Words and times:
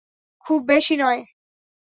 খুব 0.45 0.59
বেশি 0.65 0.95
নয়। 0.95 1.21